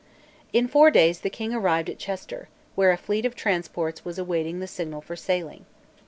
[0.51, 4.59] In four days the King arrived at Chester, where a fleet of transports was awaiting
[4.59, 5.67] the signal for sailing.